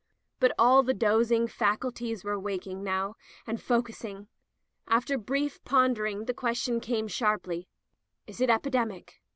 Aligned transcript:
But 0.39 0.53
all 0.57 0.81
the 0.81 0.95
dozing 0.95 1.47
faculties 1.47 2.23
were 2.23 2.39
waking 2.39 2.83
now, 2.83 3.17
and 3.45 3.61
focusing. 3.61 4.29
After 4.87 5.15
brief 5.15 5.63
pondering 5.63 6.25
the 6.25 6.33
ques 6.33 6.57
tion 6.57 6.79
came 6.79 7.07
sharply. 7.07 7.67
"Is 8.25 8.41
it 8.41 8.49
epidemic?" 8.49 9.21